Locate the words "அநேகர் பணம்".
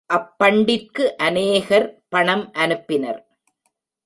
1.17-2.45